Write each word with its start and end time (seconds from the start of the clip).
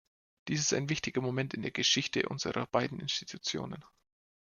Dies 0.47 0.59
ist 0.61 0.73
ein 0.73 0.89
wichtiger 0.89 1.21
Moment 1.21 1.53
in 1.53 1.61
der 1.61 1.69
Geschichte 1.69 2.27
unserer 2.27 2.65
beiden 2.65 2.99
Institutionen. 2.99 3.85